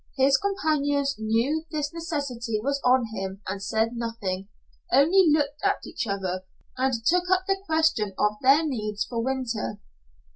His 0.17 0.35
companions 0.39 1.15
knew 1.19 1.65
this 1.69 1.93
necessity 1.93 2.59
was 2.59 2.81
on 2.83 3.05
him, 3.13 3.43
and 3.47 3.61
said 3.61 3.89
nothing 3.93 4.47
only 4.91 5.27
looked 5.29 5.63
at 5.63 5.85
each 5.85 6.07
other, 6.07 6.41
and 6.75 6.91
took 7.05 7.29
up 7.29 7.43
the 7.45 7.61
question 7.67 8.11
of 8.17 8.31
their 8.41 8.65
needs 8.65 9.05
for 9.05 9.19
the 9.19 9.25
winter. 9.25 9.79